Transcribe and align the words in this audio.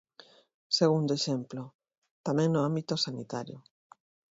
Segundo 0.79 1.11
exemplo, 1.19 1.63
tamén 2.27 2.49
no 2.51 2.59
ámbito 2.69 2.93
sanitario. 3.05 3.57